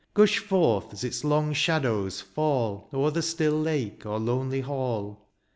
Gush 0.15 0.39
forth 0.39 0.93
as 0.93 1.03
its 1.03 1.23
long 1.23 1.53
shadows 1.53 2.21
fall 2.21 2.89
O'er 2.91 3.11
the 3.11 3.21
still 3.21 3.59
lake 3.61 4.03
or 4.03 4.17
lonely 4.17 4.61
hall. 4.61 5.27